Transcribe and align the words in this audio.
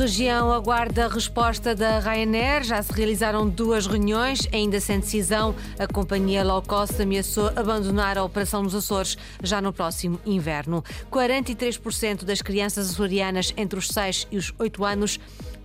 Região 0.00 0.50
aguarda 0.50 1.04
a 1.04 1.08
resposta 1.08 1.74
da 1.74 1.98
Ryanair. 1.98 2.64
Já 2.64 2.82
se 2.82 2.90
realizaram 2.90 3.46
duas 3.46 3.86
reuniões, 3.86 4.48
ainda 4.50 4.80
sem 4.80 4.98
decisão. 4.98 5.54
A 5.78 5.86
companhia 5.86 6.42
low 6.42 6.62
cost 6.62 7.02
ameaçou 7.02 7.48
abandonar 7.54 8.16
a 8.16 8.24
operação 8.24 8.62
nos 8.62 8.74
Açores 8.74 9.18
já 9.42 9.60
no 9.60 9.74
próximo 9.74 10.18
inverno. 10.24 10.82
43% 11.12 12.24
das 12.24 12.40
crianças 12.40 12.88
açorianas 12.88 13.52
entre 13.58 13.78
os 13.78 13.88
6 13.88 14.26
e 14.30 14.38
os 14.38 14.54
8 14.58 14.82
anos 14.86 15.20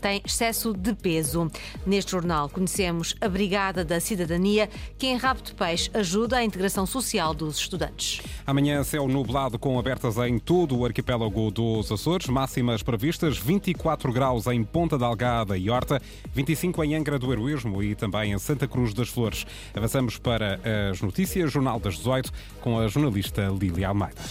têm 0.05 0.21
excesso 0.23 0.71
de 0.71 0.93
peso. 0.93 1.49
Neste 1.83 2.11
jornal 2.11 2.47
conhecemos 2.47 3.15
a 3.19 3.27
Brigada 3.27 3.83
da 3.83 3.99
Cidadania, 3.99 4.69
que 4.99 5.07
em 5.07 5.17
Rabo 5.17 5.41
de 5.41 5.55
Peixe 5.55 5.89
ajuda 5.95 6.37
a 6.37 6.43
integração 6.43 6.85
social 6.85 7.33
dos 7.33 7.57
estudantes. 7.57 8.21
Amanhã 8.45 8.83
céu 8.83 9.07
nublado 9.07 9.57
com 9.57 9.79
abertas 9.79 10.17
em 10.17 10.37
todo 10.37 10.77
o 10.77 10.85
arquipélago 10.85 11.49
dos 11.49 11.91
Açores, 11.91 12.27
máximas 12.27 12.83
previstas 12.83 13.39
24 13.39 14.13
graus 14.13 14.45
em 14.45 14.63
Ponta 14.63 14.95
Delgada 14.95 15.57
e 15.57 15.71
Horta, 15.71 15.99
25 16.35 16.83
em 16.83 16.93
Angra 16.93 17.17
do 17.17 17.33
Heroísmo 17.33 17.81
e 17.81 17.95
também 17.95 18.31
em 18.31 18.37
Santa 18.37 18.67
Cruz 18.67 18.93
das 18.93 19.09
Flores. 19.09 19.43
Avançamos 19.73 20.19
para 20.19 20.59
as 20.91 21.01
notícias, 21.01 21.51
Jornal 21.51 21.79
das 21.79 21.95
18, 21.95 22.31
com 22.61 22.77
a 22.77 22.87
jornalista 22.87 23.47
Lília 23.59 23.87
Almeida. 23.87 24.21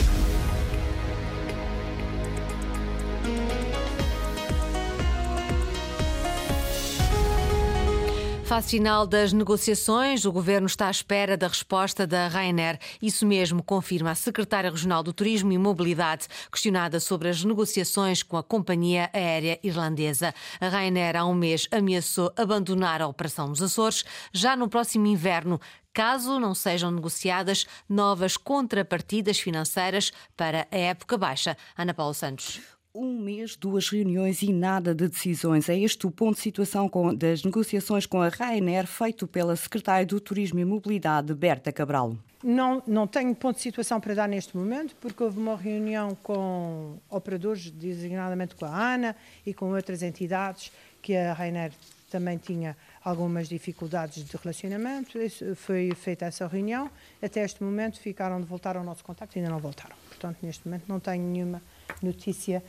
Fase 8.44 8.68
final 8.68 9.06
das 9.06 9.32
negociações, 9.32 10.26
o 10.26 10.30
governo 10.30 10.66
está 10.66 10.88
à 10.88 10.90
espera 10.90 11.34
da 11.34 11.48
resposta 11.48 12.06
da 12.06 12.28
Ryanair. 12.28 12.78
Isso 13.00 13.24
mesmo 13.24 13.62
confirma 13.62 14.10
a 14.10 14.14
secretária 14.14 14.70
regional 14.70 15.02
do 15.02 15.14
Turismo 15.14 15.50
e 15.50 15.56
Mobilidade, 15.56 16.28
questionada 16.52 17.00
sobre 17.00 17.30
as 17.30 17.42
negociações 17.42 18.22
com 18.22 18.36
a 18.36 18.42
companhia 18.42 19.08
aérea 19.14 19.58
irlandesa. 19.62 20.34
A 20.60 20.68
Ryanair 20.68 21.16
há 21.16 21.24
um 21.24 21.34
mês 21.34 21.66
ameaçou 21.70 22.30
abandonar 22.36 23.00
a 23.00 23.08
operação 23.08 23.48
nos 23.48 23.62
Açores. 23.62 24.04
Já 24.30 24.54
no 24.54 24.68
próximo 24.68 25.06
inverno, 25.06 25.58
caso 25.92 26.38
não 26.38 26.54
sejam 26.54 26.90
negociadas 26.90 27.64
novas 27.88 28.36
contrapartidas 28.36 29.40
financeiras 29.40 30.12
para 30.36 30.68
a 30.70 30.76
época 30.76 31.16
baixa. 31.16 31.56
Ana 31.76 31.94
Paula 31.94 32.12
Santos. 32.12 32.60
Um 32.96 33.18
mês, 33.18 33.56
duas 33.56 33.88
reuniões 33.88 34.40
e 34.40 34.52
nada 34.52 34.94
de 34.94 35.08
decisões. 35.08 35.68
É 35.68 35.76
este 35.76 36.06
o 36.06 36.12
ponto 36.12 36.36
de 36.36 36.42
situação 36.42 36.88
com, 36.88 37.12
das 37.12 37.42
negociações 37.42 38.06
com 38.06 38.22
a 38.22 38.28
Ryanair, 38.28 38.86
feito 38.86 39.26
pela 39.26 39.56
secretária 39.56 40.06
do 40.06 40.20
Turismo 40.20 40.60
e 40.60 40.64
Mobilidade, 40.64 41.34
Berta 41.34 41.72
Cabral. 41.72 42.16
Não, 42.40 42.80
não 42.86 43.08
tenho 43.08 43.34
ponto 43.34 43.56
de 43.56 43.62
situação 43.62 44.00
para 44.00 44.14
dar 44.14 44.28
neste 44.28 44.56
momento, 44.56 44.94
porque 45.00 45.24
houve 45.24 45.40
uma 45.40 45.56
reunião 45.56 46.16
com 46.22 46.96
operadores, 47.10 47.68
designadamente 47.68 48.54
com 48.54 48.64
a 48.64 48.94
ANA 48.94 49.16
e 49.44 49.52
com 49.52 49.74
outras 49.74 50.00
entidades, 50.00 50.70
que 51.02 51.16
a 51.16 51.34
Ryanair 51.34 51.72
também 52.08 52.38
tinha 52.38 52.76
algumas 53.02 53.48
dificuldades 53.48 54.24
de 54.24 54.36
relacionamento. 54.36 55.18
Foi 55.56 55.90
feita 55.96 56.26
essa 56.26 56.46
reunião. 56.46 56.88
Até 57.20 57.44
este 57.44 57.60
momento 57.60 57.98
ficaram 57.98 58.40
de 58.40 58.46
voltar 58.46 58.76
ao 58.76 58.84
nosso 58.84 59.02
contacto 59.02 59.36
e 59.36 59.40
ainda 59.40 59.50
não 59.50 59.58
voltaram. 59.58 59.96
Portanto, 60.10 60.38
neste 60.42 60.64
momento 60.68 60.84
não 60.86 61.00
tenho 61.00 61.24
nenhuma 61.24 61.60
notícia 62.00 62.62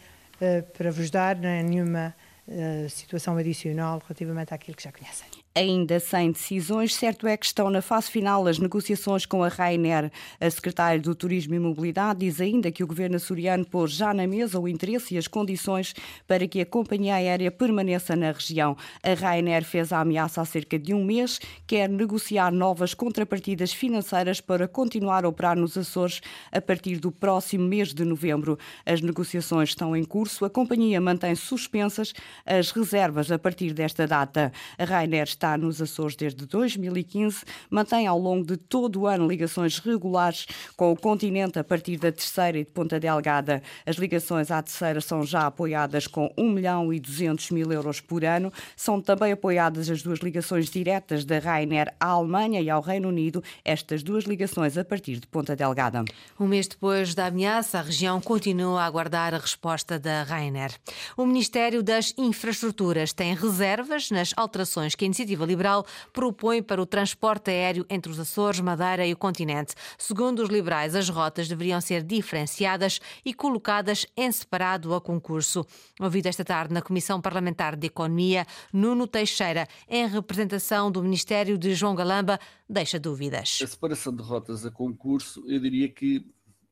para 0.77 0.91
vos 0.91 1.09
dar, 1.09 1.35
nem 1.35 1.63
nenhuma 1.63 2.15
uh, 2.47 2.89
situação 2.89 3.37
adicional 3.37 3.99
relativamente 3.99 4.53
àquilo 4.53 4.75
que 4.75 4.83
já 4.83 4.91
conhecem 4.91 5.44
ainda 5.55 6.01
sem 6.01 6.31
decisões. 6.31 6.93
Certo 6.93 7.25
é 7.25 7.37
que 7.37 7.45
estão 7.45 7.69
na 7.69 7.81
fase 7.81 8.11
final 8.11 8.45
as 8.45 8.59
negociações 8.59 9.25
com 9.25 9.41
a 9.41 9.47
Rainer. 9.47 10.11
A 10.39 10.49
secretária 10.49 10.99
do 10.99 11.15
Turismo 11.15 11.55
e 11.55 11.59
Mobilidade 11.59 12.19
diz 12.19 12.41
ainda 12.41 12.69
que 12.71 12.83
o 12.83 12.87
governo 12.87 13.15
açoriano 13.15 13.65
pôs 13.65 13.91
já 13.91 14.13
na 14.13 14.27
mesa 14.27 14.59
o 14.59 14.67
interesse 14.67 15.15
e 15.15 15.17
as 15.17 15.27
condições 15.27 15.93
para 16.27 16.45
que 16.45 16.59
a 16.59 16.65
companhia 16.65 17.15
aérea 17.15 17.49
permaneça 17.49 18.17
na 18.17 18.33
região. 18.33 18.75
A 19.01 19.13
Rainer 19.13 19.63
fez 19.63 19.93
a 19.93 20.01
ameaça 20.01 20.41
há 20.41 20.45
cerca 20.45 20.77
de 20.77 20.93
um 20.93 21.05
mês, 21.05 21.39
quer 21.65 21.87
negociar 21.87 22.51
novas 22.51 22.93
contrapartidas 22.93 23.71
financeiras 23.71 24.41
para 24.41 24.67
continuar 24.67 25.23
a 25.23 25.29
operar 25.29 25.57
nos 25.57 25.77
Açores 25.77 26.19
a 26.51 26.59
partir 26.59 26.99
do 26.99 27.11
próximo 27.11 27.65
mês 27.65 27.93
de 27.93 28.03
novembro. 28.03 28.59
As 28.85 28.99
negociações 28.99 29.69
estão 29.69 29.95
em 29.95 30.03
curso. 30.03 30.43
A 30.43 30.49
companhia 30.49 30.99
mantém 30.99 31.33
suspensas 31.35 32.13
as 32.45 32.71
reservas 32.71 33.31
a 33.31 33.39
partir 33.39 33.73
desta 33.73 34.05
data. 34.05 34.51
A 34.77 34.83
Rainer 34.83 35.23
está 35.23 35.44
está 35.45 35.57
nos 35.59 35.79
Açores 35.79 36.15
desde 36.15 36.43
2015, 36.47 37.43
mantém 37.69 38.07
ao 38.07 38.17
longo 38.17 38.43
de 38.43 38.57
todo 38.57 39.01
o 39.01 39.07
ano 39.07 39.27
ligações 39.27 39.77
regulares 39.77 40.47
com 40.75 40.91
o 40.91 40.97
continente 40.97 41.59
a 41.59 41.63
partir 41.63 41.97
da 41.97 42.11
terceira 42.11 42.57
e 42.57 42.63
de 42.63 42.71
Ponta 42.71 42.99
Delgada. 42.99 43.61
As 43.85 43.97
ligações 43.97 44.49
à 44.49 44.59
terceira 44.63 44.99
são 44.99 45.23
já 45.23 45.45
apoiadas 45.45 46.07
com 46.07 46.33
1 46.35 46.49
milhão 46.49 46.91
e 46.91 46.99
200 46.99 47.51
mil 47.51 47.71
euros 47.71 48.01
por 48.01 48.25
ano. 48.25 48.51
São 48.75 48.99
também 48.99 49.33
apoiadas 49.33 49.87
as 49.87 50.01
duas 50.01 50.17
ligações 50.17 50.67
diretas 50.67 51.23
da 51.23 51.37
Ryanair 51.37 51.93
à 51.99 52.07
Alemanha 52.07 52.59
e 52.59 52.67
ao 52.67 52.81
Reino 52.81 53.09
Unido, 53.09 53.43
estas 53.63 54.01
duas 54.01 54.23
ligações 54.23 54.79
a 54.79 54.83
partir 54.83 55.19
de 55.19 55.27
Ponta 55.27 55.55
Delgada. 55.55 56.03
Um 56.39 56.47
mês 56.47 56.67
depois 56.67 57.13
da 57.13 57.27
ameaça, 57.27 57.77
a 57.77 57.83
região 57.83 58.19
continua 58.19 58.81
a 58.81 58.85
aguardar 58.85 59.35
a 59.35 59.37
resposta 59.37 59.99
da 59.99 60.23
Ryanair. 60.23 60.71
O 61.15 61.23
Ministério 61.23 61.83
das 61.83 62.15
Infraestruturas 62.17 63.13
tem 63.13 63.35
reservas 63.35 64.09
nas 64.09 64.33
alterações 64.35 64.95
que 64.95 65.05
a 65.05 65.07
iniciativa 65.07 65.34
Iniciativa 65.35 65.45
Liberal 65.45 65.85
propõe 66.13 66.63
para 66.63 66.81
o 66.81 66.85
transporte 66.85 67.51
aéreo 67.51 67.85
entre 67.89 68.11
os 68.11 68.19
Açores, 68.19 68.59
Madeira 68.59 69.05
e 69.05 69.13
o 69.13 69.17
continente. 69.17 69.75
Segundo 69.97 70.41
os 70.41 70.49
liberais, 70.49 70.95
as 70.95 71.09
rotas 71.09 71.47
deveriam 71.47 71.79
ser 71.81 72.01
diferenciadas 72.01 72.99
e 73.23 73.33
colocadas 73.33 74.05
em 74.15 74.31
separado 74.31 74.93
a 74.93 75.01
concurso. 75.01 75.65
Ouvido 75.99 76.27
esta 76.27 76.45
tarde 76.45 76.73
na 76.73 76.81
Comissão 76.81 77.21
Parlamentar 77.21 77.75
de 77.75 77.87
Economia, 77.87 78.45
Nuno 78.71 79.07
Teixeira, 79.07 79.67
em 79.89 80.07
representação 80.07 80.89
do 80.89 81.03
Ministério 81.03 81.57
de 81.57 81.73
João 81.73 81.95
Galamba, 81.95 82.39
deixa 82.69 82.99
dúvidas. 82.99 83.59
A 83.61 83.67
separação 83.67 84.15
de 84.15 84.23
rotas 84.23 84.65
a 84.65 84.71
concurso, 84.71 85.43
eu 85.47 85.59
diria 85.59 85.89
que, 85.89 86.25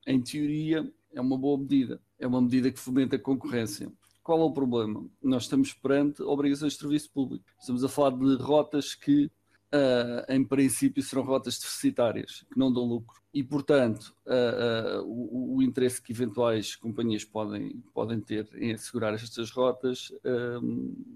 em 0.06 0.20
teoria, 0.20 0.90
é 1.12 1.20
uma 1.20 1.36
boa 1.36 1.58
medida. 1.58 2.00
É 2.18 2.26
uma 2.26 2.40
medida 2.40 2.70
que 2.70 2.80
fomenta 2.80 3.16
a 3.16 3.18
concorrência. 3.18 3.92
Qual 4.24 4.40
é 4.40 4.44
o 4.44 4.50
problema? 4.50 5.04
Nós 5.22 5.42
estamos 5.42 5.74
perante 5.74 6.22
obrigações 6.22 6.72
de 6.72 6.78
serviço 6.78 7.10
público. 7.10 7.44
Estamos 7.60 7.84
a 7.84 7.90
falar 7.90 8.16
de 8.16 8.36
rotas 8.36 8.94
que, 8.94 9.26
uh, 9.26 10.32
em 10.32 10.42
princípio, 10.42 11.02
serão 11.02 11.22
rotas 11.22 11.58
deficitárias, 11.58 12.42
que 12.50 12.58
não 12.58 12.72
dão 12.72 12.84
lucro. 12.84 13.20
E, 13.34 13.44
portanto, 13.44 14.16
uh, 14.24 15.02
uh, 15.02 15.04
o, 15.04 15.56
o, 15.56 15.62
interesse 15.62 16.00
que 16.00 16.10
eventuais 16.10 16.74
companhias 16.74 17.22
podem, 17.22 17.82
podem 17.92 18.18
ter 18.18 18.48
em 18.54 18.72
assegurar 18.72 19.12
estas 19.12 19.50
rotas 19.50 20.10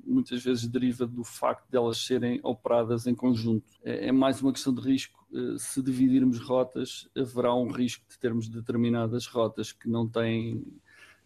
muitas 0.05 0.43
vezes 0.45 0.67
deriva 0.67 1.07
do 1.07 1.25
facto 1.25 1.67
de 1.71 1.79
elas 1.79 1.97
serem 1.97 2.41
operadas 2.43 3.07
em 3.07 3.15
conjunto. 3.15 3.73
É, 3.83 4.09
é 4.09 4.13
mais 4.13 4.43
uma 4.43 4.53
questão 4.53 4.75
de 4.75 4.83
risco. 4.83 5.27
se 5.57 5.81
dividirmos 5.81 6.41
rotas, 6.41 7.09
haverá 7.17 7.55
um 7.55 7.71
risco 7.71 8.05
de 8.07 8.19
termos 8.19 8.51
determinadas 8.51 9.27
rotas 9.27 9.73
que 9.73 9.89
não 9.89 10.07
têm 10.07 10.63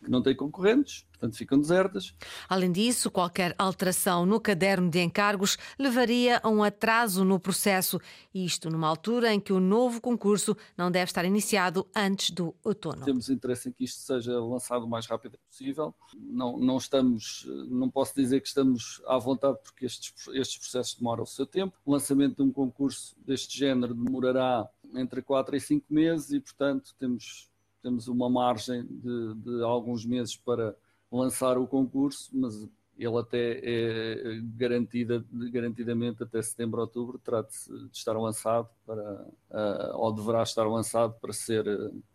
que 0.02 0.10
não 0.10 0.22
têm 0.22 0.34
concorrentes, 0.34 1.04
portanto 1.12 1.36
ficam 1.36 1.58
desertas. 1.58 2.14
Além 2.48 2.72
disso, 2.72 3.10
qualquer 3.10 3.54
alteração 3.56 4.26
no 4.26 4.40
caderno 4.40 4.90
de 4.90 5.00
encargos 5.00 5.56
levaria 5.78 6.40
a 6.42 6.48
um 6.48 6.62
atraso 6.62 7.24
no 7.24 7.38
processo, 7.38 8.00
isto 8.34 8.68
numa 8.68 8.88
altura 8.88 9.32
em 9.32 9.40
que 9.40 9.52
o 9.52 9.60
novo 9.60 10.00
concurso 10.00 10.56
não 10.76 10.90
deve 10.90 11.04
estar 11.04 11.24
iniciado 11.24 11.86
antes 11.94 12.30
do 12.30 12.54
outono. 12.64 13.04
Temos 13.04 13.30
interesse 13.30 13.68
em 13.68 13.72
que 13.72 13.84
isto 13.84 14.00
seja 14.00 14.38
lançado 14.40 14.84
o 14.84 14.88
mais 14.88 15.06
rápido 15.06 15.38
possível. 15.48 15.94
Não, 16.14 16.58
não 16.58 16.76
estamos, 16.76 17.46
não 17.68 17.88
posso 17.88 18.14
dizer 18.14 18.40
que 18.40 18.48
estamos 18.48 19.00
à 19.06 19.18
vontade 19.18 19.58
porque 19.62 19.86
estes, 19.86 20.12
estes 20.32 20.58
processos 20.58 20.94
demoram 20.94 21.22
o 21.22 21.26
seu 21.26 21.46
tempo. 21.46 21.76
O 21.84 21.92
lançamento 21.92 22.36
de 22.36 22.42
um 22.42 22.52
concurso 22.52 23.14
deste 23.24 23.58
género 23.58 23.94
demorará 23.94 24.68
entre 24.94 25.22
4 25.22 25.56
e 25.56 25.60
5 25.60 25.86
meses 25.88 26.32
e, 26.32 26.40
portanto, 26.40 26.94
temos 26.98 27.51
temos 27.82 28.08
uma 28.08 28.30
margem 28.30 28.84
de, 28.84 29.34
de, 29.34 29.62
alguns 29.62 30.04
meses 30.04 30.36
para 30.36 30.74
lançar 31.10 31.58
o 31.58 31.66
concurso, 31.66 32.30
mas 32.32 32.68
ele 32.96 33.18
até 33.18 33.60
é 33.62 34.40
garantida, 34.54 35.24
garantidamente 35.50 36.22
até 36.22 36.40
setembro, 36.40 36.80
outubro, 36.80 37.18
terá 37.18 37.42
de, 37.42 37.88
estar 37.92 38.12
lançado 38.12 38.68
para, 38.86 39.26
uh, 39.50 39.96
ou 39.96 40.12
deverá 40.12 40.42
estar 40.42 40.64
lançado 40.64 41.14
para, 41.20 41.32
ser, 41.32 41.64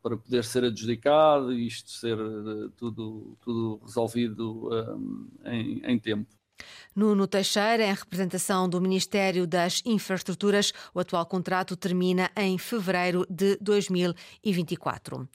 para 0.02 0.16
poder 0.16 0.44
ser 0.44 0.64
adjudicado 0.64 1.52
e 1.52 1.68
isto 1.68 1.90
ser 1.90 2.18
uh, 2.18 2.70
tudo, 2.78 3.38
tudo 3.42 3.82
resolvido 3.84 4.70
em, 5.46 5.82
em 5.84 6.00
tempo. 6.00 6.37
Nuno 6.96 7.28
Teixeira, 7.28 7.84
em 7.84 7.94
representação 7.94 8.68
do 8.68 8.82
Ministério 8.82 9.46
das 9.46 9.82
Infraestruturas, 9.86 10.74
o 10.94 11.00
atual 11.00 11.26
contrato 11.26 11.76
termina 11.76 12.32
em 12.36 12.58
fevereiro 12.58 13.26
de 13.30 13.58
2024. 13.62 15.28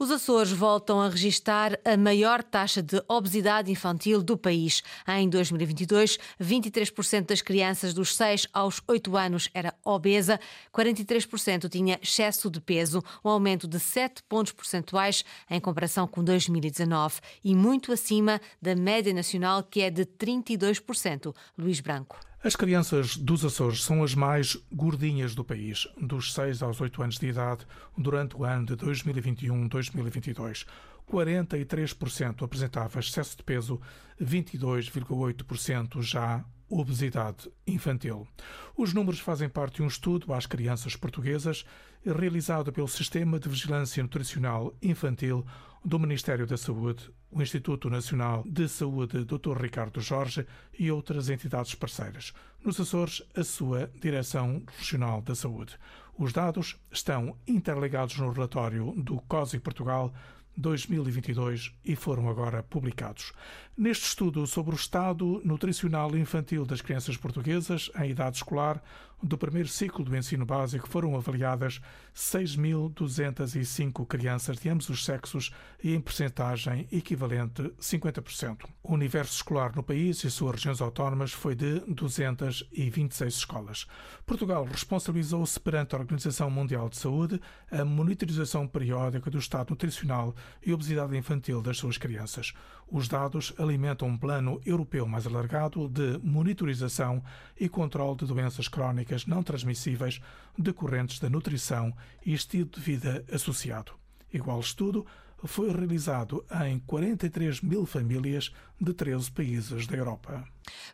Os 0.00 0.12
Açores 0.12 0.52
voltam 0.52 1.00
a 1.00 1.08
registrar 1.08 1.76
a 1.84 1.96
maior 1.96 2.40
taxa 2.40 2.80
de 2.80 3.02
obesidade 3.08 3.72
infantil 3.72 4.22
do 4.22 4.38
país. 4.38 4.80
Em 5.08 5.28
2022, 5.28 6.20
23% 6.40 7.26
das 7.26 7.42
crianças 7.42 7.92
dos 7.92 8.14
6 8.14 8.46
aos 8.52 8.80
8 8.86 9.16
anos 9.16 9.48
era 9.52 9.74
obesa, 9.84 10.38
43% 10.72 11.68
tinha 11.68 11.98
excesso 12.00 12.48
de 12.48 12.60
peso, 12.60 13.02
um 13.24 13.28
aumento 13.28 13.66
de 13.66 13.80
7 13.80 14.22
pontos 14.28 14.52
percentuais 14.52 15.24
em 15.50 15.58
comparação 15.58 16.06
com 16.06 16.22
2019 16.22 17.16
e 17.42 17.52
muito 17.52 17.92
acima 17.92 18.40
da 18.62 18.76
média 18.76 19.12
nacional, 19.12 19.64
que 19.64 19.80
é 19.80 19.90
de 19.90 20.06
32%. 20.06 21.34
Luís 21.58 21.80
Branco. 21.80 22.27
As 22.42 22.54
crianças 22.54 23.16
dos 23.16 23.44
Açores 23.44 23.82
são 23.82 24.04
as 24.04 24.14
mais 24.14 24.56
gordinhas 24.72 25.34
do 25.34 25.44
país, 25.44 25.88
dos 26.00 26.32
6 26.34 26.62
aos 26.62 26.80
8 26.80 27.02
anos 27.02 27.18
de 27.18 27.26
idade, 27.26 27.66
durante 27.96 28.36
o 28.36 28.44
ano 28.44 28.64
de 28.64 28.76
2021-2022. 28.76 30.64
43% 31.10 32.44
apresentava 32.44 33.00
excesso 33.00 33.36
de 33.36 33.42
peso, 33.42 33.80
22,8% 34.22 36.00
já 36.00 36.44
obesidade 36.68 37.50
infantil. 37.66 38.28
Os 38.76 38.94
números 38.94 39.18
fazem 39.18 39.48
parte 39.48 39.76
de 39.76 39.82
um 39.82 39.88
estudo 39.88 40.32
às 40.32 40.46
crianças 40.46 40.94
portuguesas 40.94 41.64
realizado 42.04 42.72
pelo 42.72 42.88
Sistema 42.88 43.38
de 43.38 43.48
Vigilância 43.48 44.02
Nutricional 44.02 44.74
Infantil 44.82 45.44
do 45.84 45.98
Ministério 45.98 46.46
da 46.46 46.56
Saúde, 46.56 47.10
o 47.30 47.40
Instituto 47.40 47.88
Nacional 47.88 48.44
de 48.46 48.68
Saúde 48.68 49.24
Dr. 49.24 49.56
Ricardo 49.60 50.00
Jorge 50.00 50.46
e 50.78 50.90
outras 50.90 51.28
entidades 51.28 51.74
parceiras. 51.74 52.32
Nos 52.64 52.80
Açores, 52.80 53.22
a 53.36 53.44
sua 53.44 53.90
Direção 54.00 54.62
Regional 54.78 55.22
da 55.22 55.34
Saúde. 55.34 55.78
Os 56.18 56.32
dados 56.32 56.76
estão 56.90 57.36
interligados 57.46 58.18
no 58.18 58.32
relatório 58.32 58.92
do 58.96 59.20
COSI 59.22 59.60
Portugal 59.60 60.12
2022 60.56 61.72
e 61.84 61.94
foram 61.94 62.28
agora 62.28 62.64
publicados. 62.64 63.32
Neste 63.76 64.06
estudo 64.06 64.44
sobre 64.46 64.74
o 64.74 64.76
estado 64.76 65.40
nutricional 65.44 66.16
infantil 66.16 66.66
das 66.66 66.80
crianças 66.80 67.16
portuguesas 67.16 67.90
em 68.00 68.10
idade 68.10 68.38
escolar, 68.38 68.82
do 69.22 69.36
primeiro 69.36 69.68
ciclo 69.68 70.04
do 70.04 70.16
ensino 70.16 70.46
básico 70.46 70.88
foram 70.88 71.16
avaliadas 71.16 71.80
6.205 72.14 74.06
crianças 74.06 74.58
de 74.58 74.68
ambos 74.68 74.88
os 74.88 75.04
sexos 75.04 75.52
e 75.82 75.94
em 75.94 76.00
percentagem 76.00 76.86
equivalente 76.92 77.62
50%. 77.80 78.64
O 78.82 78.94
universo 78.94 79.34
escolar 79.34 79.74
no 79.74 79.82
país 79.82 80.22
e 80.22 80.30
suas 80.30 80.54
regiões 80.54 80.80
autónomas 80.80 81.32
foi 81.32 81.54
de 81.54 81.80
226 81.80 83.34
escolas. 83.34 83.86
Portugal 84.24 84.64
responsabilizou-se 84.64 85.58
perante 85.58 85.94
a 85.94 85.98
Organização 85.98 86.48
Mundial 86.50 86.88
de 86.88 86.96
Saúde 86.96 87.40
a 87.70 87.84
monitorização 87.84 88.66
periódica 88.68 89.30
do 89.30 89.38
estado 89.38 89.70
nutricional 89.70 90.34
e 90.64 90.72
obesidade 90.72 91.16
infantil 91.16 91.60
das 91.60 91.76
suas 91.76 91.98
crianças. 91.98 92.52
Os 92.90 93.06
dados 93.06 93.52
alimentam 93.58 94.08
um 94.08 94.16
plano 94.16 94.60
europeu 94.64 95.06
mais 95.06 95.26
alargado 95.26 95.88
de 95.88 96.18
monitorização 96.22 97.22
e 97.58 97.68
controle 97.68 98.16
de 98.16 98.26
doenças 98.26 98.66
crónicas 98.66 99.07
não 99.26 99.42
transmissíveis 99.42 100.20
decorrentes 100.56 101.18
da 101.18 101.30
nutrição 101.30 101.94
e 102.24 102.34
estilo 102.34 102.68
de 102.68 102.80
vida 102.80 103.24
associado. 103.32 103.92
Igual 104.32 104.60
estudo 104.60 105.06
foi 105.44 105.70
realizado 105.70 106.44
em 106.66 106.78
43 106.80 107.60
mil 107.60 107.86
famílias 107.86 108.52
de 108.80 108.92
13 108.92 109.30
países 109.30 109.86
da 109.86 109.96
Europa. 109.96 110.44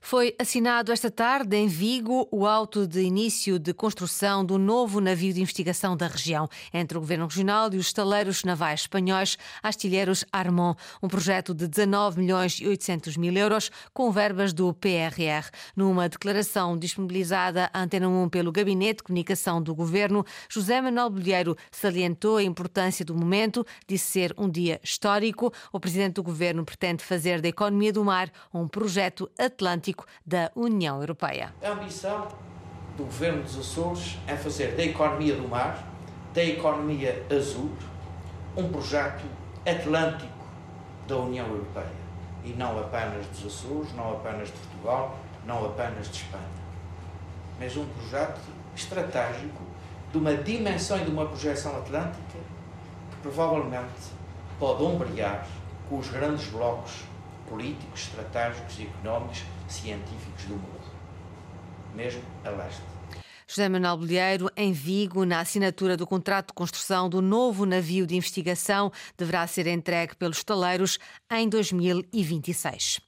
Foi 0.00 0.34
assinado 0.38 0.92
esta 0.92 1.10
tarde 1.10 1.56
em 1.56 1.66
Vigo 1.66 2.28
o 2.30 2.46
auto 2.46 2.86
de 2.86 3.00
início 3.00 3.58
de 3.58 3.74
construção 3.74 4.44
do 4.44 4.58
novo 4.58 5.00
navio 5.00 5.32
de 5.32 5.40
investigação 5.40 5.96
da 5.96 6.06
região 6.06 6.48
entre 6.72 6.96
o 6.96 7.00
Governo 7.00 7.26
Regional 7.26 7.72
e 7.72 7.76
os 7.76 7.86
estaleiros 7.86 8.44
navais 8.44 8.80
espanhóis 8.80 9.36
Astilheiros 9.62 10.24
Armon, 10.30 10.74
um 11.02 11.08
projeto 11.08 11.52
de 11.52 11.66
19 11.66 12.20
milhões 12.20 12.60
e 12.60 12.68
800 12.68 13.16
mil 13.16 13.34
euros 13.34 13.70
com 13.92 14.10
verbas 14.12 14.52
do 14.52 14.72
PRR. 14.74 15.50
Numa 15.74 16.08
declaração 16.08 16.78
disponibilizada 16.78 17.68
à 17.72 17.82
Antena 17.82 18.08
1 18.08 18.28
pelo 18.28 18.52
Gabinete 18.52 18.98
de 18.98 19.02
Comunicação 19.04 19.60
do 19.60 19.74
Governo, 19.74 20.24
José 20.48 20.80
Manuel 20.80 21.10
Bolheiro 21.10 21.56
salientou 21.72 22.36
a 22.36 22.42
importância 22.42 23.04
do 23.04 23.14
momento, 23.14 23.66
disse 23.88 24.12
ser 24.12 24.34
um 24.38 24.48
dia 24.48 24.80
histórico. 24.82 25.52
O 25.72 25.80
Presidente 25.80 26.14
do 26.14 26.22
Governo 26.22 26.64
pretende 26.64 27.02
fazer 27.02 27.40
da 27.40 27.48
economia 27.48 27.92
do 27.92 28.04
mar 28.04 28.30
um 28.52 28.68
projeto 28.68 29.28
atlântico 29.38 29.63
Atlântico 29.64 30.04
da 30.26 30.50
União 30.54 31.00
Europeia. 31.00 31.54
A 31.62 31.70
ambição 31.70 32.28
do 32.98 33.04
governo 33.04 33.42
dos 33.42 33.58
Açores 33.58 34.18
é 34.26 34.36
fazer 34.36 34.76
da 34.76 34.84
economia 34.84 35.34
do 35.36 35.48
mar, 35.48 35.82
da 36.34 36.44
economia 36.44 37.24
azul, 37.34 37.70
um 38.54 38.68
projeto 38.68 39.24
atlântico 39.66 40.44
da 41.08 41.16
União 41.16 41.46
Europeia 41.46 42.04
e 42.44 42.50
não 42.50 42.78
apenas 42.78 43.26
dos 43.28 43.46
Açores, 43.46 43.94
não 43.94 44.12
apenas 44.12 44.48
de 44.48 44.52
Portugal, 44.52 45.16
não 45.46 45.64
apenas 45.64 46.10
de 46.10 46.18
Espanha, 46.18 46.44
mas 47.58 47.74
um 47.74 47.86
projeto 47.86 48.40
estratégico 48.76 49.62
de 50.12 50.18
uma 50.18 50.34
dimensão 50.34 50.98
e 50.98 51.04
de 51.04 51.10
uma 51.10 51.24
projeção 51.24 51.74
atlântica 51.78 52.38
que 53.10 53.16
provavelmente 53.22 54.12
pode 54.58 54.82
ombrear 54.82 55.46
com 55.88 55.98
os 55.98 56.08
grandes 56.08 56.48
blocos 56.50 57.04
políticos, 57.54 58.08
estratégicos 58.08 58.80
económicos 58.80 59.44
científicos 59.68 60.44
do 60.46 60.54
mundo, 60.54 60.90
mesmo 61.94 62.20
a 62.44 62.50
leste. 62.50 62.82
José 63.46 63.68
Manuel 63.68 63.96
Bolheiro, 63.96 64.50
em 64.56 64.72
Vigo, 64.72 65.24
na 65.24 65.38
assinatura 65.38 65.96
do 65.96 66.04
contrato 66.04 66.48
de 66.48 66.54
construção 66.54 67.08
do 67.08 67.22
novo 67.22 67.64
navio 67.64 68.08
de 68.08 68.16
investigação, 68.16 68.90
deverá 69.16 69.46
ser 69.46 69.68
entregue 69.68 70.16
pelos 70.16 70.38
estaleiros 70.38 70.98
em 71.30 71.48
2026. 71.48 73.00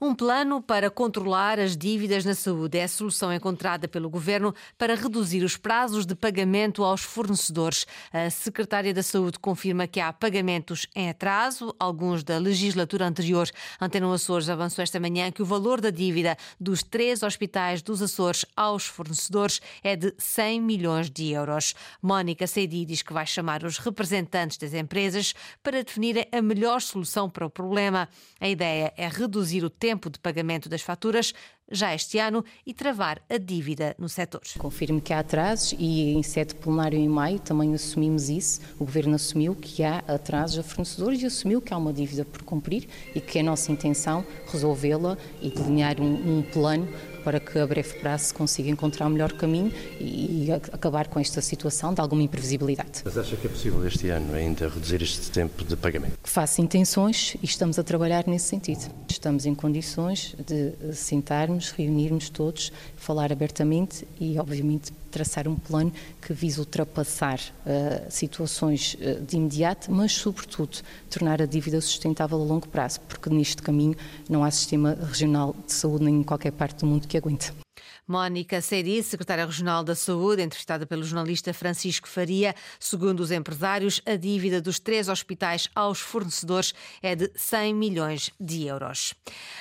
Um 0.00 0.12
plano 0.12 0.60
para 0.60 0.90
controlar 0.90 1.60
as 1.60 1.76
dívidas 1.76 2.24
na 2.24 2.34
saúde 2.34 2.78
é 2.78 2.84
a 2.84 2.88
solução 2.88 3.32
encontrada 3.32 3.86
pelo 3.86 4.10
governo 4.10 4.52
para 4.76 4.96
reduzir 4.96 5.44
os 5.44 5.56
prazos 5.56 6.04
de 6.04 6.16
pagamento 6.16 6.82
aos 6.82 7.02
fornecedores. 7.02 7.86
A 8.12 8.28
secretária 8.28 8.92
da 8.92 9.04
Saúde 9.04 9.38
confirma 9.38 9.86
que 9.86 10.00
há 10.00 10.12
pagamentos 10.12 10.88
em 10.96 11.10
atraso, 11.10 11.74
alguns 11.78 12.24
da 12.24 12.38
legislatura 12.38 13.06
anterior. 13.06 13.48
Antena 13.80 14.12
Açores 14.12 14.48
avançou 14.48 14.82
esta 14.82 14.98
manhã 14.98 15.30
que 15.30 15.42
o 15.42 15.46
valor 15.46 15.80
da 15.80 15.90
dívida 15.90 16.36
dos 16.58 16.82
três 16.82 17.22
hospitais 17.22 17.80
dos 17.80 18.02
Açores 18.02 18.44
aos 18.56 18.86
fornecedores 18.86 19.60
é 19.82 19.94
de 19.94 20.12
100 20.18 20.60
milhões 20.60 21.10
de 21.10 21.30
euros. 21.30 21.74
Mónica 22.02 22.46
Seidi 22.46 22.84
diz 22.84 23.02
que 23.02 23.12
vai 23.12 23.26
chamar 23.26 23.62
os 23.64 23.78
representantes 23.78 24.58
das 24.58 24.74
empresas 24.74 25.34
para 25.62 25.82
definirem 25.84 26.26
a 26.32 26.42
melhor 26.42 26.80
solução 26.80 27.30
para 27.30 27.46
o 27.46 27.50
problema. 27.50 28.08
A 28.40 28.48
ideia 28.48 28.92
é 28.96 29.08
reduzir 29.08 29.64
o 29.64 29.70
tempo 29.70 29.83
de 30.10 30.18
pagamento 30.18 30.68
das 30.68 30.82
faturas 30.82 31.34
já 31.70 31.94
este 31.94 32.18
ano 32.18 32.44
e 32.66 32.72
travar 32.72 33.22
a 33.28 33.38
dívida 33.38 33.94
no 33.98 34.08
setor. 34.08 34.40
Confirmo 34.58 35.00
que 35.00 35.12
há 35.12 35.18
atrasos 35.18 35.74
e 35.78 36.12
em 36.12 36.22
sede 36.22 36.54
plenário 36.54 36.98
em 36.98 37.08
maio 37.08 37.38
também 37.38 37.74
assumimos 37.74 38.28
isso. 38.28 38.60
O 38.78 38.84
Governo 38.84 39.14
assumiu 39.14 39.54
que 39.54 39.82
há 39.82 39.98
atrasos 40.06 40.58
a 40.58 40.62
fornecedores 40.62 41.22
e 41.22 41.26
assumiu 41.26 41.60
que 41.60 41.72
há 41.72 41.76
uma 41.76 41.92
dívida 41.92 42.24
por 42.24 42.42
cumprir 42.42 42.88
e 43.14 43.20
que 43.20 43.38
é 43.38 43.40
a 43.40 43.44
nossa 43.44 43.72
intenção 43.72 44.24
resolvê-la 44.46 45.16
e 45.40 45.50
delinear 45.50 46.00
um, 46.00 46.38
um 46.38 46.42
plano 46.42 46.88
para 47.24 47.40
que 47.40 47.58
a 47.58 47.66
breve 47.66 47.94
prazo 47.94 48.26
se 48.26 48.34
consiga 48.34 48.68
encontrar 48.68 49.06
o 49.06 49.10
melhor 49.10 49.32
caminho 49.32 49.72
e, 49.98 50.46
e 50.46 50.52
acabar 50.52 51.08
com 51.08 51.18
esta 51.18 51.40
situação 51.40 51.94
de 51.94 52.00
alguma 52.00 52.22
imprevisibilidade. 52.22 53.02
Mas 53.04 53.16
acha 53.16 53.36
que 53.36 53.46
é 53.46 53.50
possível 53.50 53.84
este 53.86 54.08
ano 54.10 54.34
ainda 54.34 54.68
reduzir 54.68 55.02
este 55.02 55.30
tempo 55.30 55.64
de 55.64 55.76
pagamento? 55.76 56.18
Faço 56.22 56.60
intenções 56.60 57.36
e 57.42 57.46
estamos 57.46 57.78
a 57.78 57.82
trabalhar 57.82 58.26
nesse 58.26 58.46
sentido. 58.46 58.90
Estamos 59.08 59.46
em 59.46 59.54
condições 59.54 60.34
de 60.46 60.94
sentarmos, 60.94 61.70
reunirmos 61.70 62.28
todos, 62.28 62.70
falar 62.96 63.32
abertamente 63.32 64.06
e, 64.20 64.38
obviamente, 64.38 64.92
traçar 65.14 65.46
um 65.46 65.54
plano 65.54 65.92
que 66.20 66.32
vise 66.32 66.58
ultrapassar 66.58 67.38
uh, 67.38 68.10
situações 68.10 68.94
uh, 68.94 69.24
de 69.24 69.36
imediato, 69.36 69.92
mas, 69.92 70.12
sobretudo, 70.12 70.78
tornar 71.08 71.40
a 71.40 71.46
dívida 71.46 71.80
sustentável 71.80 72.40
a 72.40 72.44
longo 72.44 72.68
prazo, 72.68 73.00
porque 73.08 73.30
neste 73.30 73.62
caminho 73.62 73.94
não 74.28 74.42
há 74.42 74.50
sistema 74.50 74.98
regional 75.00 75.54
de 75.64 75.72
saúde 75.72 76.04
nem 76.04 76.16
em 76.16 76.22
qualquer 76.24 76.50
parte 76.50 76.80
do 76.80 76.86
mundo 76.86 77.06
que 77.06 77.13
aguente. 77.16 77.63
Mónica 78.06 78.60
Seri, 78.60 79.02
secretária 79.02 79.46
regional 79.46 79.82
da 79.82 79.94
Saúde, 79.94 80.42
entrevistada 80.42 80.84
pelo 80.86 81.02
jornalista 81.02 81.54
Francisco 81.54 82.06
Faria. 82.06 82.54
Segundo 82.78 83.20
os 83.20 83.30
empresários, 83.30 84.02
a 84.04 84.14
dívida 84.14 84.60
dos 84.60 84.78
três 84.78 85.08
hospitais 85.08 85.68
aos 85.74 86.00
fornecedores 86.00 86.74
é 87.02 87.14
de 87.14 87.30
100 87.34 87.74
milhões 87.74 88.30
de 88.38 88.66
euros. 88.66 89.14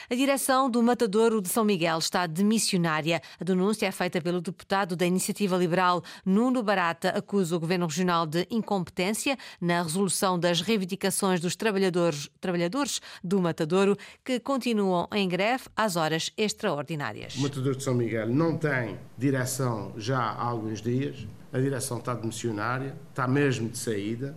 A 0.09 0.15
direção 0.15 0.69
do 0.69 0.83
Matadouro 0.83 1.41
de 1.41 1.47
São 1.47 1.63
Miguel 1.63 1.97
está 1.99 2.27
demissionária. 2.27 3.21
A 3.39 3.43
denúncia 3.45 3.87
é 3.87 3.91
feita 3.91 4.19
pelo 4.19 4.41
deputado 4.41 4.95
da 4.95 5.05
Iniciativa 5.05 5.55
Liberal, 5.55 6.03
Nuno 6.25 6.61
Barata, 6.61 7.09
acusa 7.09 7.55
o 7.55 7.59
governo 7.59 7.85
regional 7.85 8.25
de 8.25 8.45
incompetência 8.51 9.37
na 9.61 9.81
resolução 9.81 10.37
das 10.37 10.59
reivindicações 10.59 11.39
dos 11.39 11.55
trabalhadores, 11.55 12.29
trabalhadores 12.41 12.99
do 13.23 13.41
Matadouro, 13.41 13.95
que 14.23 14.39
continuam 14.39 15.07
em 15.13 15.29
greve 15.29 15.63
às 15.75 15.95
horas 15.95 16.31
extraordinárias. 16.37 17.35
O 17.35 17.41
Matadouro 17.41 17.77
de 17.77 17.83
São 17.83 17.93
Miguel 17.93 18.32
não 18.33 18.57
tem 18.57 18.97
direção 19.17 19.93
já 19.97 20.19
há 20.19 20.43
alguns 20.43 20.81
dias, 20.81 21.27
a 21.51 21.59
direção 21.59 21.99
está 21.99 22.13
demissionária, 22.13 22.95
está 23.09 23.27
mesmo 23.27 23.69
de 23.69 23.77
saída, 23.77 24.35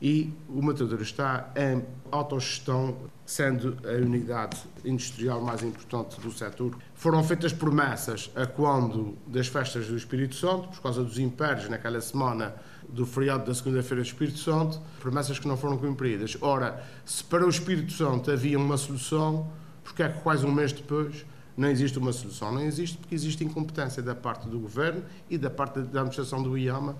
e 0.00 0.32
o 0.48 0.60
matador 0.60 1.00
está 1.00 1.52
em 1.54 1.82
autogestão, 2.10 2.96
sendo 3.24 3.78
a 3.88 3.92
unidade 4.04 4.58
industrial 4.84 5.40
mais 5.40 5.62
importante 5.62 6.20
do 6.20 6.32
setor. 6.32 6.76
Foram 6.92 7.22
feitas 7.22 7.52
promessas 7.52 8.28
a 8.34 8.44
quando 8.44 9.16
das 9.28 9.46
festas 9.46 9.86
do 9.86 9.96
Espírito 9.96 10.34
Santo, 10.34 10.68
por 10.68 10.82
causa 10.82 11.04
dos 11.04 11.18
impérios 11.20 11.68
naquela 11.68 12.00
semana 12.00 12.52
do 12.88 13.06
feriado 13.06 13.46
da 13.46 13.54
segunda-feira 13.54 14.02
do 14.02 14.06
Espírito 14.06 14.38
Santo, 14.38 14.80
promessas 14.98 15.38
que 15.38 15.46
não 15.46 15.56
foram 15.56 15.78
cumpridas. 15.78 16.36
Ora, 16.40 16.84
se 17.04 17.22
para 17.22 17.46
o 17.46 17.48
Espírito 17.48 17.92
Santo 17.92 18.30
havia 18.30 18.58
uma 18.58 18.76
solução, 18.76 19.48
porque 19.84 20.02
é 20.02 20.08
que 20.08 20.20
quase 20.20 20.44
um 20.44 20.52
mês 20.52 20.72
depois 20.72 21.24
não 21.56 21.68
existe 21.68 21.98
uma 21.98 22.12
solução? 22.12 22.52
Não 22.52 22.62
existe 22.62 22.96
porque 22.96 23.14
existe 23.14 23.44
incompetência 23.44 24.02
da 24.02 24.14
parte 24.14 24.48
do 24.48 24.58
Governo 24.58 25.02
e 25.28 25.36
da 25.36 25.50
parte 25.50 25.80
da 25.80 26.00
administração 26.00 26.42
do 26.42 26.56
IAMA 26.56 26.96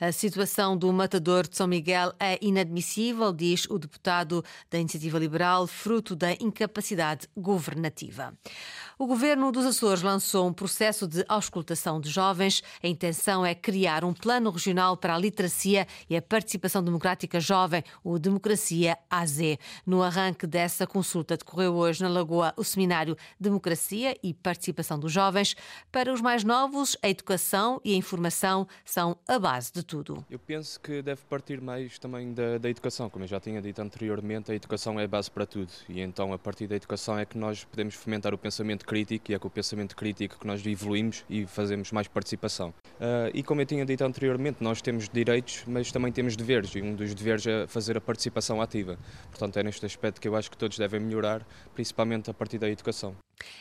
a 0.00 0.10
situação 0.12 0.78
do 0.78 0.90
matador 0.90 1.46
de 1.46 1.54
São 1.54 1.66
Miguel 1.66 2.14
é 2.18 2.38
inadmissível, 2.40 3.34
diz 3.34 3.66
o 3.68 3.78
deputado 3.78 4.42
da 4.70 4.78
Iniciativa 4.78 5.18
Liberal, 5.18 5.66
fruto 5.66 6.16
da 6.16 6.32
incapacidade 6.32 7.28
governativa. 7.36 8.32
O 8.98 9.06
governo 9.06 9.52
dos 9.52 9.66
Açores 9.66 10.02
lançou 10.02 10.46
um 10.46 10.52
processo 10.52 11.06
de 11.06 11.24
auscultação 11.28 12.00
de 12.00 12.10
jovens. 12.10 12.62
A 12.82 12.86
intenção 12.86 13.44
é 13.44 13.54
criar 13.54 14.04
um 14.04 14.12
plano 14.12 14.50
regional 14.50 14.96
para 14.96 15.14
a 15.14 15.18
literacia 15.18 15.86
e 16.08 16.16
a 16.16 16.22
participação 16.22 16.82
democrática 16.82 17.40
jovem, 17.40 17.82
o 18.02 18.18
Democracia 18.18 18.98
AZ. 19.08 19.38
No 19.86 20.02
arranque 20.02 20.46
dessa 20.46 20.86
consulta 20.86 21.36
decorreu 21.36 21.74
hoje 21.74 22.02
na 22.02 22.08
Lagoa 22.08 22.54
o 22.56 22.64
seminário 22.64 23.16
Democracia 23.38 24.16
e 24.22 24.32
Participação 24.32 24.98
dos 24.98 25.12
Jovens. 25.12 25.56
Para 25.90 26.12
os 26.12 26.20
mais 26.20 26.44
novos, 26.44 26.96
a 27.02 27.08
educação 27.08 27.80
e 27.84 27.94
a 27.94 27.96
informação 27.96 28.66
são 28.84 29.16
a 29.26 29.38
base 29.38 29.72
de 29.72 29.82
tudo. 29.90 30.24
Eu 30.30 30.38
penso 30.38 30.78
que 30.78 31.02
deve 31.02 31.20
partir 31.28 31.60
mais 31.60 31.98
também 31.98 32.32
da, 32.32 32.58
da 32.58 32.70
educação. 32.70 33.10
Como 33.10 33.24
eu 33.24 33.28
já 33.28 33.40
tinha 33.40 33.60
dito 33.60 33.82
anteriormente, 33.82 34.52
a 34.52 34.54
educação 34.54 35.00
é 35.00 35.04
a 35.04 35.08
base 35.08 35.28
para 35.28 35.44
tudo. 35.44 35.72
E 35.88 36.00
então, 36.00 36.32
a 36.32 36.38
partir 36.38 36.68
da 36.68 36.76
educação, 36.76 37.18
é 37.18 37.24
que 37.24 37.36
nós 37.36 37.64
podemos 37.64 37.96
fomentar 37.96 38.32
o 38.32 38.38
pensamento 38.38 38.86
crítico 38.86 39.32
e 39.32 39.34
é 39.34 39.38
com 39.38 39.48
o 39.48 39.50
pensamento 39.50 39.96
crítico 39.96 40.38
que 40.38 40.46
nós 40.46 40.64
evoluímos 40.64 41.24
e 41.28 41.44
fazemos 41.44 41.90
mais 41.90 42.06
participação. 42.06 42.68
Uh, 42.68 43.34
e 43.34 43.42
como 43.42 43.60
eu 43.60 43.66
tinha 43.66 43.84
dito 43.84 44.04
anteriormente, 44.04 44.62
nós 44.62 44.80
temos 44.80 45.08
direitos, 45.08 45.64
mas 45.66 45.90
também 45.90 46.12
temos 46.12 46.36
deveres 46.36 46.72
e 46.76 46.80
um 46.80 46.94
dos 46.94 47.12
deveres 47.12 47.44
é 47.46 47.66
fazer 47.66 47.96
a 47.96 48.00
participação 48.00 48.62
ativa. 48.62 48.96
Portanto, 49.28 49.56
é 49.58 49.64
neste 49.64 49.84
aspecto 49.84 50.20
que 50.20 50.28
eu 50.28 50.36
acho 50.36 50.48
que 50.48 50.56
todos 50.56 50.78
devem 50.78 51.00
melhorar, 51.00 51.44
principalmente 51.74 52.30
a 52.30 52.34
partir 52.34 52.58
da 52.58 52.68
educação. 52.68 53.16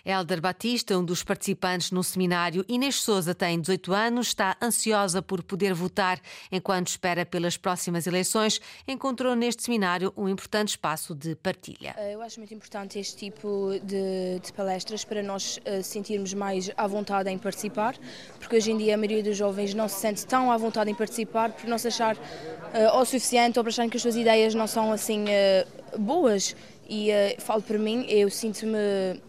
Helder 0.06 0.42
Batista, 0.42 0.98
um 0.98 1.04
dos 1.04 1.24
participantes 1.24 1.92
no 1.92 2.04
seminário, 2.04 2.66
Inês 2.68 2.96
Souza 2.96 3.36
tem 3.36 3.60
18 3.60 3.94
anos, 3.94 4.28
está 4.28 4.58
ansiosa 4.62 5.22
por 5.22 5.44
poder 5.44 5.74
votar 5.74 6.20
enquanto 6.52 6.88
espera 6.88 7.26
pelas 7.26 7.58
próximas 7.58 8.08
eleições. 8.08 8.60
Encontrou 8.88 9.36
neste 9.36 9.64
seminário 9.64 10.14
um 10.16 10.28
importante 10.28 10.70
espaço 10.70 11.16
de 11.16 11.36
partilha. 11.36 11.96
Eh, 11.98 12.14
eu 12.14 12.22
acho 12.22 12.40
muito 12.40 12.54
importante 12.54 13.00
este 13.00 13.18
tipo 13.18 13.72
de, 13.84 14.40
de 14.40 14.54
palestras 14.54 15.04
para 15.04 15.22
nós 15.22 15.58
uh, 15.58 15.84
sentirmos 15.84 16.34
mais 16.34 16.72
à 16.78 16.88
vontade 16.88 17.30
em 17.30 17.38
participar, 17.38 17.96
porque 18.40 18.56
hoje 18.56 18.72
em 18.72 18.78
dia 18.78 18.96
a 18.96 18.98
maioria 18.98 19.24
dos 19.24 19.38
jovens 19.38 19.74
não 19.74 19.88
se 19.88 20.00
sente 20.00 20.26
tão 20.26 20.52
à 20.52 20.58
vontade 20.58 20.90
em 20.90 20.96
participar 20.96 21.52
por 21.52 21.68
não 21.68 21.78
se 21.78 21.88
achar 21.88 22.16
uh, 22.16 22.98
o 22.98 23.06
suficiente 23.06 23.58
ou 23.60 23.64
por 23.64 23.70
acharem 23.70 23.90
que 23.90 23.98
as 23.98 24.02
suas 24.02 24.16
ideias 24.16 24.54
não 24.54 24.68
são 24.68 24.92
assim 24.92 25.26
uh, 25.26 26.00
boas. 26.00 26.56
E 26.92 27.12
falo 27.38 27.62
para 27.62 27.78
mim, 27.78 28.04
eu 28.10 28.32
sinto-me 28.32 29.22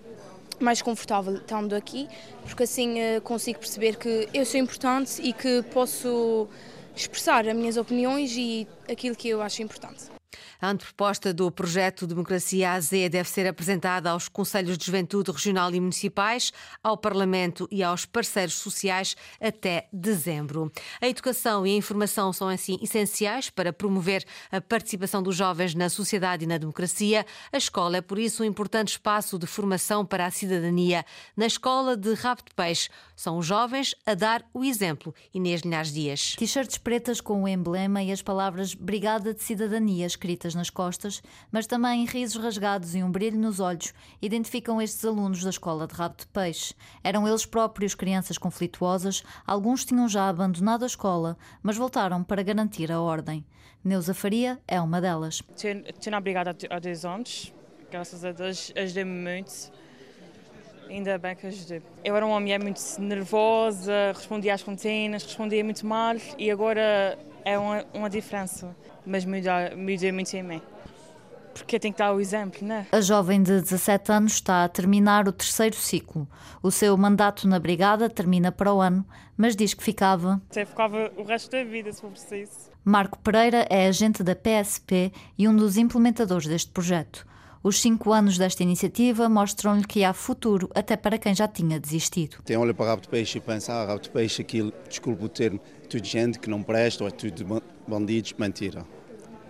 mais 0.61 0.83
confortável 0.83 1.35
estando 1.35 1.75
aqui, 1.75 2.09
porque 2.45 2.65
assim 2.65 2.97
uh, 3.17 3.21
consigo 3.23 3.59
perceber 3.59 3.97
que 3.97 4.29
eu 4.33 4.45
sou 4.45 4.61
importante 4.61 5.21
e 5.23 5.33
que 5.33 5.63
posso 5.73 6.49
expressar 6.95 7.49
as 7.49 7.57
minhas 7.57 7.77
opiniões 7.77 8.33
e 8.37 8.67
aquilo 8.89 9.17
que 9.17 9.29
eu 9.29 9.41
acho 9.43 9.63
importante. 9.63 10.20
A 10.61 10.69
anteproposta 10.69 11.33
do 11.33 11.51
projeto 11.51 12.07
Democracia 12.07 12.73
AZ 12.73 12.91
deve 12.91 13.25
ser 13.25 13.47
apresentada 13.47 14.11
aos 14.11 14.29
Conselhos 14.29 14.77
de 14.77 14.85
Juventude 14.85 15.33
Regional 15.33 15.73
e 15.75 15.81
Municipais, 15.81 16.53
ao 16.83 16.99
Parlamento 16.99 17.67
e 17.71 17.83
aos 17.83 18.05
parceiros 18.05 18.55
sociais 18.55 19.17
até 19.41 19.89
dezembro. 19.91 20.71
A 21.01 21.09
educação 21.09 21.67
e 21.67 21.73
a 21.73 21.77
informação 21.77 22.31
são, 22.31 22.49
assim, 22.49 22.79
essenciais 22.83 23.49
para 23.49 23.73
promover 23.73 24.23
a 24.53 24.61
participação 24.61 25.23
dos 25.23 25.35
jovens 25.35 25.75
na 25.75 25.89
sociedade 25.89 26.45
e 26.45 26.47
na 26.47 26.59
democracia. 26.59 27.25
A 27.51 27.57
escola 27.57 27.97
é, 27.97 28.01
por 28.03 28.19
isso, 28.19 28.43
um 28.43 28.47
importante 28.47 28.89
espaço 28.89 29.39
de 29.39 29.47
formação 29.47 30.05
para 30.05 30.27
a 30.27 30.31
cidadania. 30.31 31.07
Na 31.35 31.47
escola 31.47 31.97
de 31.97 32.13
Rabo 32.13 32.43
de 32.47 32.55
Peixe, 32.55 32.91
são 33.17 33.39
os 33.39 33.47
jovens 33.47 33.95
a 34.05 34.15
dar 34.15 34.45
o 34.53 34.63
exemplo. 34.63 35.15
Inês 35.33 35.63
Linhares 35.63 35.93
Dias. 35.93 36.35
T-shirts 36.37 36.77
pretas 36.77 37.21
com 37.21 37.43
o 37.43 37.49
emblema 37.49 38.03
e 38.03 38.13
as 38.13 38.21
palavras 38.21 38.75
Brigada 38.75 39.33
de 39.33 39.43
Cidadania 39.43 40.07
escritas 40.07 40.50
nas 40.55 40.71
costas, 40.71 41.23
mas 41.51 41.67
também 41.67 42.05
risos 42.05 42.43
rasgados 42.43 42.95
e 42.95 43.03
um 43.03 43.11
brilho 43.11 43.39
nos 43.39 43.61
olhos 43.61 43.93
identificam 44.21 44.81
estes 44.81 45.05
alunos 45.05 45.43
da 45.43 45.51
escola 45.51 45.87
de 45.87 45.95
rabo 45.95 46.17
de 46.19 46.27
peixe. 46.27 46.75
Eram 47.03 47.27
eles 47.27 47.47
próprios 47.47 47.95
crianças 47.95 48.39
conflituosas, 48.39 49.23
alguns 49.47 49.85
tinham 49.85 50.09
já 50.09 50.29
abandonado 50.29 50.83
a 50.83 50.87
escola, 50.87 51.37
mas 51.63 51.77
voltaram 51.77 52.23
para 52.23 52.43
garantir 52.43 52.91
a 52.91 53.01
ordem. 53.01 53.45
Neuza 53.83 54.13
Faria 54.13 54.61
é 54.69 54.81
uma 54.81 55.01
delas. 55.01 55.43
Estou 55.57 56.11
na 56.11 56.21
brigada 56.21 56.55
há 56.69 56.79
dois 56.79 57.05
anos, 57.05 57.53
graças 57.91 58.25
a 58.25 58.33
Deus 58.33 58.73
ajudei-me 58.77 59.11
muito. 59.11 59.73
Ainda 60.89 61.17
bem 61.19 61.37
que 61.37 61.47
ajudei. 61.47 61.81
Eu 62.05 62.17
era 62.17 62.27
uma 62.27 62.41
mulher 62.41 62.61
muito 62.61 62.81
nervosa, 62.99 64.13
respondia 64.13 64.55
às 64.55 64.63
contínuas, 64.63 65.23
respondia 65.23 65.63
muito 65.63 65.87
mal 65.87 66.17
e 66.37 66.51
agora 66.51 67.17
é 67.45 67.59
uma, 67.59 67.85
uma 67.95 68.11
diferença 68.11 68.75
mas 69.05 69.25
muda, 69.25 69.75
muda 69.77 70.13
muito 70.13 70.35
em 70.35 70.43
mim. 70.43 70.63
Porque 71.53 71.81
tem 71.81 71.93
que 71.93 71.99
dar 71.99 72.13
o 72.15 72.21
exemplo, 72.21 72.67
né? 72.67 72.87
A 72.93 73.01
jovem 73.01 73.43
de 73.43 73.61
17 73.61 74.13
anos 74.13 74.33
está 74.35 74.65
a 74.65 74.69
terminar 74.69 75.27
o 75.27 75.33
terceiro 75.33 75.75
ciclo. 75.75 76.29
O 76.63 76.71
seu 76.71 76.97
mandato 76.97 77.49
na 77.49 77.59
Brigada 77.59 78.09
termina 78.09 78.53
para 78.53 78.73
o 78.73 78.81
ano, 78.81 79.05
mas 79.37 79.57
diz 79.57 79.75
que 79.75 79.83
ficava. 79.83 80.41
Até 80.49 80.65
ficava 80.65 81.11
o 81.17 81.25
resto 81.25 81.51
da 81.51 81.65
vida, 81.65 81.93
se 81.93 82.01
for 82.01 82.11
preciso. 82.11 82.71
Marco 82.85 83.19
Pereira 83.19 83.67
é 83.69 83.89
agente 83.89 84.23
da 84.23 84.35
PSP 84.35 85.13
e 85.37 85.49
um 85.49 85.55
dos 85.55 85.77
implementadores 85.77 86.47
deste 86.47 86.71
projeto. 86.71 87.27
Os 87.63 87.79
cinco 87.81 88.13
anos 88.13 88.39
desta 88.39 88.63
iniciativa 88.63 89.29
mostram-lhe 89.29 89.85
que 89.85 90.03
há 90.03 90.15
futuro 90.15 90.71
até 90.75 90.97
para 90.97 91.19
quem 91.19 91.35
já 91.35 91.47
tinha 91.47 91.79
desistido. 91.79 92.39
Tem 92.43 92.57
olho 92.57 92.75
para 92.75 92.87
rabo 92.87 93.03
de 93.03 93.09
peixe 93.09 93.37
e 93.37 93.41
pensa, 93.41 93.75
ah, 93.75 93.85
rabo 93.85 94.01
de 94.01 94.09
peixe, 94.09 94.41
aquilo, 94.41 94.73
desculpe 94.89 95.25
o 95.25 95.29
termo, 95.29 95.61
tudo 95.91 96.07
gente 96.07 96.39
que 96.39 96.49
não 96.49 96.63
presta 96.63 97.03
ou 97.03 97.09
é 97.09 97.11
tudo 97.11 97.61
bandidos, 97.87 98.33
mentira. 98.39 98.87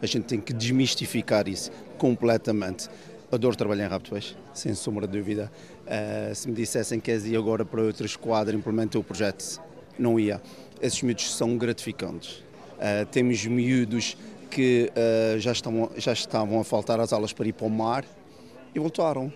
A 0.00 0.06
gente 0.06 0.24
tem 0.24 0.40
que 0.40 0.54
desmistificar 0.54 1.46
isso 1.46 1.70
completamente. 1.98 2.88
Adoro 3.30 3.54
trabalhar 3.54 3.92
em 3.92 4.00
peixe, 4.00 4.34
sem 4.54 4.74
sombra 4.74 5.06
de 5.06 5.18
dúvida. 5.18 5.52
Uh, 5.84 6.34
se 6.34 6.48
me 6.48 6.54
dissessem 6.54 6.98
que 6.98 7.10
és 7.10 7.26
ir 7.26 7.36
agora 7.36 7.64
para 7.64 7.82
outra 7.82 8.06
esquadra 8.06 8.56
implementar 8.56 8.98
o 8.98 9.04
projeto, 9.04 9.60
não 9.98 10.18
ia. 10.18 10.40
Esses 10.80 11.02
miúdos 11.02 11.36
são 11.36 11.58
gratificantes. 11.58 12.42
Uh, 12.78 13.04
temos 13.12 13.44
miúdos 13.44 14.16
que 14.50 14.90
uh, 14.96 15.38
já, 15.38 15.52
estavam, 15.52 15.90
já 15.96 16.14
estavam 16.14 16.58
a 16.58 16.64
faltar 16.64 16.98
às 16.98 17.12
aulas 17.12 17.34
para 17.34 17.46
ir 17.46 17.52
para 17.52 17.66
o 17.66 17.70
mar 17.70 18.04
e 18.74 18.78
voltaram. 18.78 19.30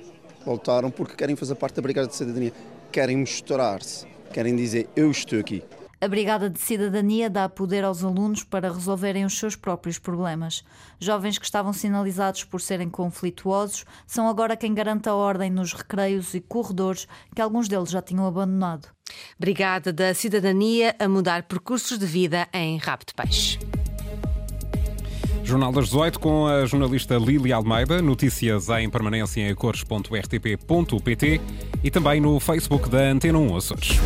Voltaram 0.44 0.90
porque 0.90 1.14
querem 1.14 1.36
fazer 1.36 1.54
parte 1.54 1.76
da 1.76 1.82
Brigada 1.82 2.08
de 2.08 2.16
Cidadania, 2.16 2.52
querem 2.90 3.18
mostrar-se, 3.18 4.06
querem 4.32 4.56
dizer 4.56 4.88
eu 4.96 5.10
estou 5.10 5.38
aqui. 5.38 5.62
A 6.04 6.08
Brigada 6.08 6.50
de 6.50 6.60
Cidadania 6.60 7.30
dá 7.30 7.48
poder 7.48 7.82
aos 7.82 8.04
alunos 8.04 8.44
para 8.44 8.70
resolverem 8.70 9.24
os 9.24 9.38
seus 9.38 9.56
próprios 9.56 9.98
problemas. 9.98 10.62
Jovens 11.00 11.38
que 11.38 11.46
estavam 11.46 11.72
sinalizados 11.72 12.44
por 12.44 12.60
serem 12.60 12.90
conflituosos 12.90 13.86
são 14.06 14.28
agora 14.28 14.54
quem 14.54 14.74
garante 14.74 15.08
a 15.08 15.14
ordem 15.14 15.48
nos 15.48 15.72
recreios 15.72 16.34
e 16.34 16.42
corredores 16.42 17.08
que 17.34 17.40
alguns 17.40 17.68
deles 17.68 17.88
já 17.88 18.02
tinham 18.02 18.26
abandonado. 18.26 18.86
Brigada 19.38 19.94
da 19.94 20.12
Cidadania 20.12 20.94
a 20.98 21.08
mudar 21.08 21.44
percursos 21.44 21.98
de 21.98 22.04
vida 22.04 22.46
em 22.52 22.76
Rabo 22.76 23.04
de 23.06 23.14
Peixe. 23.14 23.58
Jornal 25.42 25.72
das 25.72 25.86
18 25.86 26.20
com 26.20 26.46
a 26.46 26.66
jornalista 26.66 27.16
Lili 27.16 27.50
Almeida. 27.50 28.02
Notícias 28.02 28.68
em 28.68 28.90
permanência 28.90 29.40
em 29.40 29.54
cores.rtp.pt 29.54 31.40
e 31.82 31.90
também 31.90 32.20
no 32.20 32.38
Facebook 32.38 32.90
da 32.90 32.98
Antena 32.98 33.38
1 33.38 33.56
Açores. 33.56 33.98